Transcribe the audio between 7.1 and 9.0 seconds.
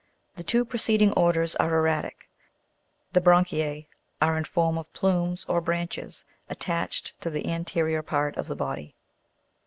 to the anterior part of the body (fig.